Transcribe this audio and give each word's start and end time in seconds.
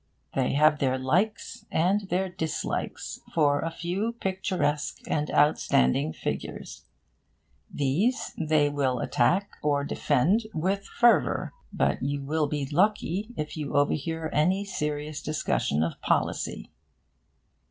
They 0.33 0.53
have 0.53 0.79
their 0.79 0.97
likes 0.97 1.67
and 1.69 2.09
their 2.09 2.27
dislikes 2.27 3.19
for 3.35 3.59
a 3.59 3.69
few 3.69 4.13
picturesque 4.13 4.97
and 5.05 5.29
outstanding 5.29 6.11
figures. 6.11 6.85
These 7.71 8.33
they 8.35 8.67
will 8.67 8.97
attack 8.99 9.51
or 9.61 9.83
defend 9.83 10.47
with 10.55 10.87
fervour. 10.87 11.53
But 11.71 12.01
you 12.01 12.23
will 12.23 12.47
be 12.47 12.65
lucky 12.71 13.31
if 13.37 13.55
you 13.55 13.75
overhear 13.75 14.31
any 14.33 14.65
serious 14.65 15.21
discussion 15.21 15.83
of 15.83 16.01
policy. 16.01 16.71